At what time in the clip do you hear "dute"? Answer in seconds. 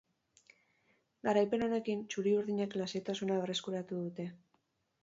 4.09-4.29